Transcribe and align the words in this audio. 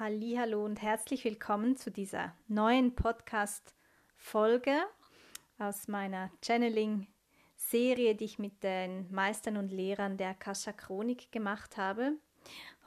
Hallo 0.00 0.64
und 0.64 0.80
herzlich 0.80 1.24
willkommen 1.24 1.76
zu 1.76 1.90
dieser 1.90 2.32
neuen 2.46 2.94
Podcast 2.94 3.74
Folge 4.14 4.78
aus 5.58 5.88
meiner 5.88 6.30
Channeling 6.40 7.08
Serie, 7.56 8.14
die 8.14 8.26
ich 8.26 8.38
mit 8.38 8.62
den 8.62 9.12
Meistern 9.12 9.56
und 9.56 9.72
Lehrern 9.72 10.16
der 10.16 10.28
Akasha 10.28 10.72
Chronik 10.72 11.32
gemacht 11.32 11.76
habe. 11.76 12.12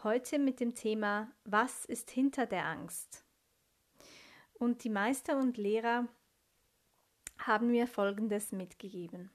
Heute 0.04 0.40
mit 0.40 0.62
dem 0.62 0.74
Thema 0.74 1.30
Was 1.44 1.84
ist 1.84 2.10
hinter 2.12 2.46
der 2.46 2.66
Angst? 2.66 3.26
Und 4.54 4.86
die 4.86 4.90
Meister 4.90 5.38
und 5.38 5.58
Lehrer 5.58 6.08
haben 7.40 7.72
mir 7.72 7.88
folgendes 7.88 8.54
mitgegeben. 8.54 9.32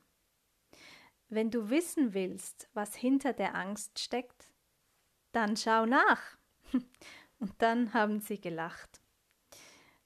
Wenn 1.28 1.50
du 1.50 1.68
wissen 1.68 2.14
willst, 2.14 2.70
was 2.72 2.96
hinter 2.96 3.34
der 3.34 3.54
Angst 3.54 3.98
steckt, 3.98 4.50
dann 5.32 5.58
schau 5.58 5.84
nach. 5.84 6.38
Und 7.38 7.52
dann 7.58 7.92
haben 7.92 8.20
sie 8.20 8.40
gelacht. 8.40 9.00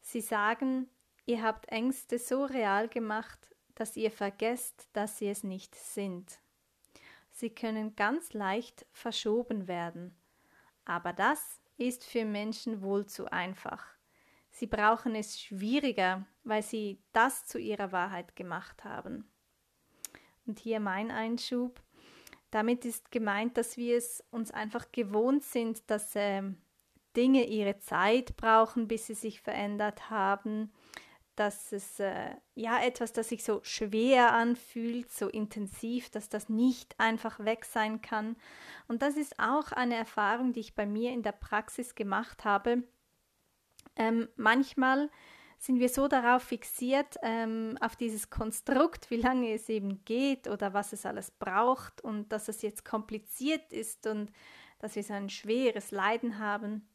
Sie 0.01 0.21
sagen, 0.21 0.89
ihr 1.27 1.43
habt 1.43 1.69
Ängste 1.69 2.19
so 2.19 2.45
real 2.45 2.89
gemacht, 2.89 3.55
dass 3.75 3.97
ihr 3.97 4.11
vergesst, 4.11 4.89
dass 4.93 5.19
sie 5.19 5.29
es 5.29 5.45
nicht 5.45 5.75
sind. 5.75 6.41
Sie 7.31 7.51
können 7.51 7.97
ganz 7.97 8.33
leicht 8.33 8.85
verschoben 8.93 9.69
werden. 9.69 10.15
Aber 10.85 11.13
das 11.13 11.61
ist 11.77 12.05
für 12.05 12.25
Menschen 12.25 12.83
wohl 12.83 13.07
zu 13.07 13.31
einfach. 13.33 13.87
Sie 14.51 14.67
brauchen 14.67 15.15
es 15.15 15.41
schwieriger, 15.41 16.27
weil 16.43 16.63
sie 16.63 17.01
das 17.13 17.47
zu 17.47 17.59
ihrer 17.59 17.93
Wahrheit 17.93 18.37
gemacht 18.37 18.85
haben. 18.85 19.31
Und 20.47 20.59
hier 20.59 20.81
mein 20.81 21.11
Einschub. 21.11 21.81
Damit 22.51 22.85
ist 22.85 23.13
gemeint, 23.13 23.57
dass 23.57 23.77
wir 23.77 23.97
es 23.97 24.25
uns 24.31 24.51
einfach 24.51 24.91
gewohnt 24.91 25.45
sind, 25.45 25.89
dass 25.89 26.17
äh, 26.17 26.43
Dinge 27.17 27.47
ihre 27.47 27.79
Zeit 27.79 28.37
brauchen, 28.37 28.89
bis 28.89 29.07
sie 29.07 29.15
sich 29.15 29.41
verändert 29.41 30.11
haben, 30.11 30.71
dass 31.37 31.73
es 31.73 31.99
äh, 32.01 32.35
ja 32.55 32.83
etwas, 32.83 33.13
das 33.13 33.31
sich 33.31 33.45
so 33.45 33.61
schwer 33.63 34.33
anfühlt, 34.33 35.11
so 35.11 35.29
intensiv, 35.29 36.11
dass 36.11 36.29
das 36.29 36.49
nicht 36.49 36.95
einfach 36.99 37.41
weg 37.41 37.65
sein 37.65 38.03
kann. 38.03 38.37
Und 38.89 39.03
das 39.03 39.17
ist 39.17 39.39
auch 39.39 39.73
eine 39.73 39.97
Erfahrung, 39.97 40.53
die 40.53 40.61
ich 40.61 40.75
bei 40.75 40.87
mir 40.87 41.13
in 41.13 41.23
der 41.23 41.33
Praxis 41.33 41.95
gemacht 41.95 42.45
habe. 42.45 42.83
Ähm, 43.97 44.29
manchmal 44.37 45.09
sind 45.59 45.79
wir 45.79 45.89
so 45.89 46.09
darauf 46.09 46.43
fixiert, 46.43 47.17
ähm, 47.23 47.77
auf 47.81 47.97
dieses 47.97 48.31
Konstrukt, 48.31 49.11
wie 49.11 49.17
lange 49.17 49.53
es 49.53 49.69
eben 49.69 50.05
geht 50.05 50.49
oder 50.49 50.73
was 50.73 50.93
es 50.93 51.05
alles 51.05 51.31
braucht 51.31 52.01
und 52.03 52.33
dass 52.33 52.49
es 52.49 52.63
jetzt 52.63 52.85
kompliziert 52.85 53.73
ist 53.73 54.07
und 54.07 54.33
dass 54.79 54.97
wir 54.97 55.03
so 55.03 55.13
ein 55.13 55.29
schweres 55.29 55.91
Leiden 55.91 56.39
haben, 56.39 56.89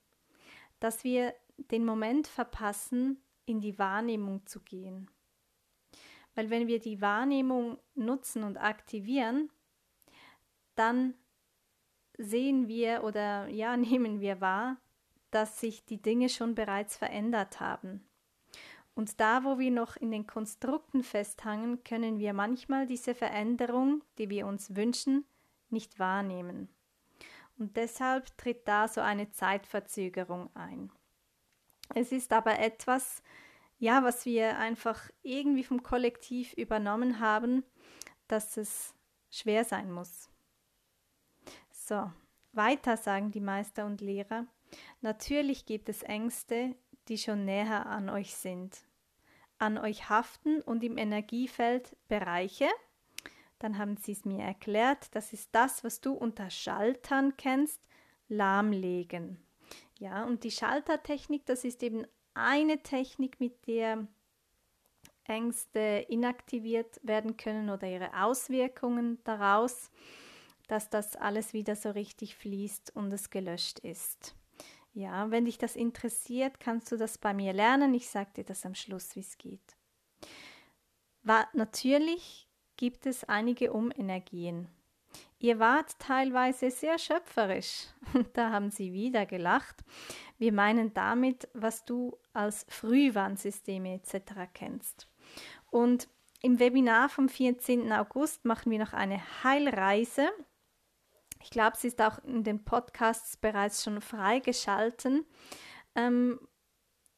dass 0.85 1.03
wir 1.03 1.33
den 1.71 1.83
Moment 1.83 2.27
verpassen, 2.27 3.19
in 3.47 3.59
die 3.59 3.79
Wahrnehmung 3.79 4.45
zu 4.45 4.59
gehen. 4.59 5.09
Weil 6.35 6.51
wenn 6.51 6.67
wir 6.67 6.79
die 6.79 7.01
Wahrnehmung 7.01 7.79
nutzen 7.95 8.43
und 8.43 8.57
aktivieren, 8.57 9.49
dann 10.75 11.15
sehen 12.19 12.67
wir 12.67 13.03
oder 13.03 13.47
ja, 13.47 13.75
nehmen 13.77 14.19
wir 14.19 14.41
wahr, 14.41 14.77
dass 15.31 15.59
sich 15.59 15.85
die 15.85 15.99
Dinge 16.03 16.29
schon 16.29 16.53
bereits 16.53 16.95
verändert 16.95 17.59
haben. 17.59 18.05
Und 18.93 19.19
da, 19.19 19.43
wo 19.43 19.57
wir 19.57 19.71
noch 19.71 19.95
in 19.95 20.11
den 20.11 20.27
Konstrukten 20.27 21.01
festhangen, 21.01 21.83
können 21.83 22.19
wir 22.19 22.33
manchmal 22.33 22.85
diese 22.85 23.15
Veränderung, 23.15 24.03
die 24.19 24.29
wir 24.29 24.45
uns 24.45 24.75
wünschen, 24.75 25.25
nicht 25.71 25.97
wahrnehmen. 25.97 26.69
Und 27.57 27.77
deshalb 27.77 28.37
tritt 28.37 28.67
da 28.67 28.87
so 28.87 29.01
eine 29.01 29.29
Zeitverzögerung 29.29 30.49
ein. 30.55 30.91
Es 31.93 32.11
ist 32.11 32.33
aber 32.33 32.59
etwas, 32.59 33.21
ja, 33.77 34.03
was 34.03 34.25
wir 34.25 34.57
einfach 34.57 35.09
irgendwie 35.21 35.63
vom 35.63 35.83
Kollektiv 35.83 36.53
übernommen 36.53 37.19
haben, 37.19 37.63
dass 38.27 38.57
es 38.57 38.93
schwer 39.29 39.63
sein 39.63 39.91
muss. 39.91 40.29
So, 41.71 42.11
weiter 42.51 42.97
sagen 42.97 43.31
die 43.31 43.41
Meister 43.41 43.85
und 43.85 44.01
Lehrer, 44.01 44.47
natürlich 45.01 45.65
gibt 45.65 45.89
es 45.89 46.03
Ängste, 46.03 46.75
die 47.07 47.17
schon 47.17 47.45
näher 47.45 47.85
an 47.85 48.09
euch 48.09 48.35
sind, 48.35 48.83
an 49.59 49.77
euch 49.77 50.09
haften 50.09 50.61
und 50.61 50.83
im 50.83 50.97
Energiefeld 50.97 51.95
Bereiche, 52.07 52.67
dann 53.59 53.77
haben 53.77 53.97
sie 53.97 54.11
es 54.11 54.25
mir 54.25 54.43
erklärt, 54.43 55.15
das 55.15 55.33
ist 55.33 55.49
das, 55.53 55.83
was 55.83 56.01
du 56.01 56.13
unter 56.13 56.49
Schaltern 56.49 57.37
kennst, 57.37 57.81
lahmlegen. 58.27 59.39
Ja, 59.97 60.25
und 60.25 60.43
die 60.43 60.51
Schaltertechnik, 60.51 61.45
das 61.45 61.63
ist 61.63 61.81
eben 61.83 62.05
eine 62.33 62.79
Technik, 62.79 63.39
mit 63.39 63.65
der 63.67 64.07
Ängste 65.23 66.05
inaktiviert 66.09 66.99
werden 67.03 67.37
können 67.37 67.69
oder 67.69 67.87
ihre 67.87 68.23
Auswirkungen 68.23 69.19
daraus, 69.23 69.89
dass 70.67 70.89
das 70.89 71.15
alles 71.15 71.53
wieder 71.53 71.75
so 71.75 71.91
richtig 71.91 72.35
fließt 72.35 72.95
und 72.95 73.11
es 73.11 73.29
gelöscht 73.29 73.79
ist. 73.79 74.35
Ja, 74.93 75.29
wenn 75.29 75.45
dich 75.45 75.57
das 75.57 75.75
interessiert, 75.75 76.59
kannst 76.59 76.91
du 76.91 76.97
das 76.97 77.17
bei 77.17 77.33
mir 77.33 77.53
lernen. 77.53 77.93
Ich 77.93 78.09
sage 78.09 78.31
dir 78.37 78.43
das 78.45 78.65
am 78.65 78.75
Schluss, 78.75 79.15
wie 79.15 79.21
es 79.21 79.37
geht. 79.37 79.75
War, 81.21 81.49
natürlich 81.53 82.47
gibt 82.77 83.05
es 83.05 83.23
einige 83.23 83.73
Umenergien. 83.73 84.67
Ihr 85.39 85.59
wart 85.59 85.99
teilweise 85.99 86.71
sehr 86.71 86.97
schöpferisch. 86.97 87.87
Da 88.33 88.51
haben 88.51 88.71
sie 88.71 88.93
wieder 88.93 89.25
gelacht. 89.25 89.83
Wir 90.37 90.51
meinen 90.51 90.93
damit, 90.93 91.47
was 91.53 91.85
du 91.85 92.17
als 92.33 92.65
Frühwarnsysteme 92.69 93.93
etc. 93.93 94.49
kennst. 94.53 95.07
Und 95.71 96.07
im 96.41 96.59
Webinar 96.59 97.09
vom 97.09 97.29
14. 97.29 97.91
August 97.91 98.45
machen 98.45 98.71
wir 98.71 98.79
noch 98.79 98.93
eine 98.93 99.21
Heilreise. 99.43 100.29
Ich 101.41 101.49
glaube, 101.49 101.77
sie 101.77 101.87
ist 101.87 102.01
auch 102.01 102.19
in 102.23 102.43
den 102.43 102.63
Podcasts 102.63 103.37
bereits 103.37 103.83
schon 103.83 104.01
freigeschalten. 104.01 105.25
Ähm, 105.95 106.39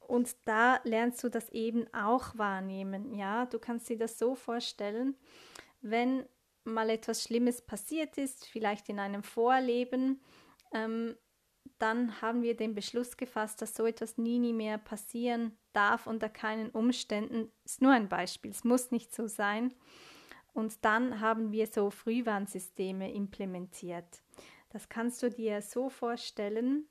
und 0.07 0.35
da 0.45 0.79
lernst 0.83 1.23
du 1.23 1.29
das 1.29 1.49
eben 1.49 1.91
auch 1.93 2.37
wahrnehmen. 2.37 3.13
Ja, 3.13 3.45
du 3.45 3.59
kannst 3.59 3.89
dir 3.89 3.97
das 3.97 4.17
so 4.17 4.35
vorstellen, 4.35 5.15
wenn 5.81 6.25
mal 6.63 6.89
etwas 6.89 7.23
Schlimmes 7.23 7.61
passiert 7.61 8.17
ist, 8.17 8.47
vielleicht 8.47 8.89
in 8.89 8.99
einem 8.99 9.23
Vorleben, 9.23 10.21
ähm, 10.73 11.15
dann 11.79 12.21
haben 12.21 12.41
wir 12.41 12.55
den 12.55 12.73
Beschluss 12.73 13.17
gefasst, 13.17 13.61
dass 13.61 13.75
so 13.75 13.85
etwas 13.85 14.17
nie, 14.17 14.39
nie 14.39 14.53
mehr 14.53 14.77
passieren 14.77 15.57
darf 15.73 16.07
unter 16.07 16.29
keinen 16.29 16.69
Umständen. 16.71 17.51
Ist 17.63 17.81
nur 17.81 17.91
ein 17.91 18.09
Beispiel, 18.09 18.51
es 18.51 18.63
muss 18.63 18.91
nicht 18.91 19.13
so 19.13 19.27
sein. 19.27 19.73
Und 20.53 20.83
dann 20.85 21.19
haben 21.19 21.51
wir 21.51 21.67
so 21.67 21.91
Frühwarnsysteme 21.91 23.13
implementiert. 23.13 24.23
Das 24.69 24.89
kannst 24.89 25.21
du 25.21 25.29
dir 25.29 25.61
so 25.61 25.89
vorstellen, 25.89 26.87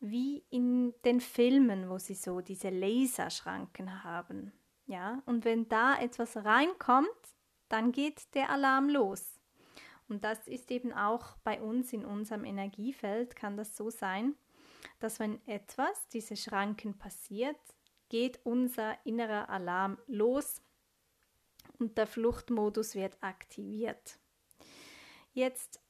wie 0.00 0.44
in 0.50 0.94
den 1.04 1.20
Filmen, 1.20 1.88
wo 1.88 1.98
sie 1.98 2.14
so 2.14 2.40
diese 2.40 2.70
Laserschranken 2.70 4.02
haben. 4.02 4.52
Ja, 4.86 5.22
und 5.26 5.44
wenn 5.44 5.68
da 5.68 5.98
etwas 6.00 6.36
reinkommt, 6.36 7.08
dann 7.68 7.92
geht 7.92 8.34
der 8.34 8.50
Alarm 8.50 8.88
los. 8.88 9.38
Und 10.08 10.24
das 10.24 10.48
ist 10.48 10.70
eben 10.72 10.92
auch 10.92 11.36
bei 11.44 11.60
uns 11.60 11.92
in 11.92 12.04
unserem 12.04 12.44
Energiefeld, 12.44 13.36
kann 13.36 13.56
das 13.56 13.76
so 13.76 13.90
sein, 13.90 14.34
dass 14.98 15.20
wenn 15.20 15.46
etwas, 15.46 16.08
diese 16.08 16.36
Schranken 16.36 16.98
passiert, 16.98 17.60
geht 18.08 18.40
unser 18.42 18.96
innerer 19.06 19.48
Alarm 19.48 19.98
los 20.08 20.60
und 21.78 21.96
der 21.96 22.08
Fluchtmodus 22.08 22.96
wird 22.96 23.16
aktiviert. 23.22 24.18
Jetzt, 25.32 25.80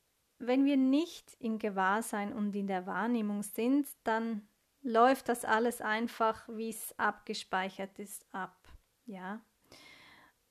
wenn 0.41 0.65
wir 0.65 0.77
nicht 0.77 1.37
im 1.39 1.59
Gewahrsein 1.59 2.33
und 2.33 2.57
in 2.57 2.67
der 2.67 2.87
Wahrnehmung 2.87 3.43
sind, 3.43 3.87
dann 4.05 4.49
läuft 4.83 5.29
das 5.29 5.45
alles 5.45 5.81
einfach, 5.83 6.49
wie 6.49 6.71
es 6.71 6.99
abgespeichert 6.99 7.99
ist, 7.99 8.27
ab. 8.33 8.57
Ja. 9.05 9.41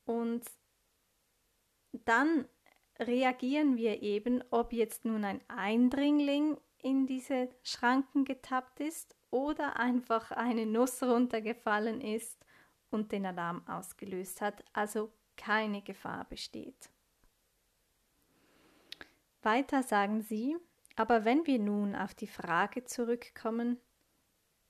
Und 0.05 0.43
dann 1.91 2.47
reagieren 2.99 3.77
wir 3.77 4.01
eben, 4.03 4.43
ob 4.51 4.73
jetzt 4.73 5.05
nun 5.05 5.25
ein 5.25 5.41
Eindringling 5.47 6.57
in 6.77 7.07
diese 7.07 7.49
Schranken 7.63 8.25
getappt 8.25 8.79
ist 8.79 9.15
oder 9.31 9.77
einfach 9.77 10.31
eine 10.31 10.65
Nuss 10.65 11.01
runtergefallen 11.01 12.01
ist 12.01 12.45
und 12.91 13.11
den 13.11 13.25
Alarm 13.25 13.67
ausgelöst 13.67 14.41
hat, 14.41 14.63
also 14.73 15.11
keine 15.35 15.81
Gefahr 15.81 16.25
besteht. 16.25 16.89
Weiter 19.41 19.83
sagen 19.83 20.21
sie, 20.21 20.57
aber 20.95 21.23
wenn 21.23 21.45
wir 21.47 21.59
nun 21.59 21.95
auf 21.95 22.13
die 22.13 22.27
Frage 22.27 22.83
zurückkommen, 22.83 23.79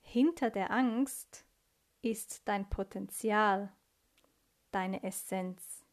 hinter 0.01 0.49
der 0.49 0.71
Angst 0.71 1.45
ist 2.01 2.47
dein 2.47 2.69
Potenzial, 2.69 3.71
deine 4.71 5.03
Essenz 5.03 5.85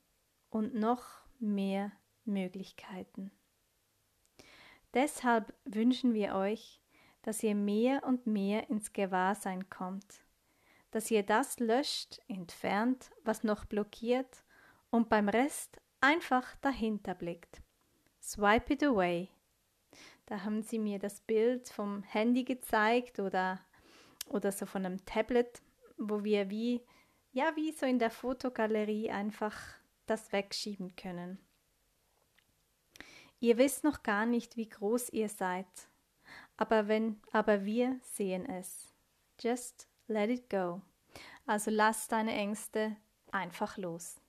und 0.51 0.75
noch 0.75 1.05
mehr 1.39 1.93
Möglichkeiten. 2.25 3.31
Deshalb 4.95 5.55
wünschen 5.65 6.15
wir 6.15 6.35
euch, 6.35 6.81
dass 7.23 7.43
ihr 7.43 7.55
mehr 7.55 8.05
und 8.05 8.27
mehr 8.27 8.71
ins 8.71 8.93
Gewahrsein 8.93 9.69
kommt, 9.69 10.25
dass 10.91 11.11
ihr 11.11 11.23
das 11.23 11.59
löscht, 11.59 12.21
entfernt, 12.29 13.11
was 13.25 13.43
noch 13.43 13.65
blockiert 13.65 14.45
und 14.91 15.09
beim 15.09 15.29
Rest 15.29 15.81
einfach 16.01 16.57
dahinter 16.57 17.15
blickt. 17.15 17.63
Swipe 18.27 18.73
it 18.73 18.83
away. 18.83 19.29
Da 20.27 20.43
haben 20.43 20.61
sie 20.61 20.81
mir 20.81 20.99
das 20.99 21.21
Bild 21.21 21.69
vom 21.69 22.03
Handy 22.03 22.43
gezeigt 22.43 23.21
oder, 23.21 23.61
oder 24.27 24.51
so 24.51 24.67
von 24.67 24.85
einem 24.85 25.05
Tablet, 25.05 25.63
wo 25.97 26.25
wir 26.25 26.51
wie, 26.51 26.83
ja, 27.33 27.55
wie 27.55 27.71
so 27.71 27.87
in 27.87 28.01
der 28.01 28.11
Fotogalerie 28.11 29.13
einfach 29.13 29.57
das 30.07 30.33
wegschieben 30.33 30.97
können. 30.97 31.39
Ihr 33.39 33.59
wisst 33.59 33.85
noch 33.85 34.03
gar 34.03 34.27
nicht, 34.27 34.57
wie 34.57 34.69
groß 34.69 35.11
ihr 35.11 35.29
seid, 35.29 35.69
aber 36.57 36.89
wenn, 36.89 37.21
aber 37.31 37.65
wir 37.65 38.01
sehen 38.03 38.45
es. 38.45 38.93
Just 39.39 39.87
let 40.09 40.31
it 40.31 40.51
go. 40.51 40.83
Also 41.47 41.71
lass 41.71 42.09
deine 42.09 42.33
Ängste 42.33 42.97
einfach 43.31 43.77
los. 43.77 44.21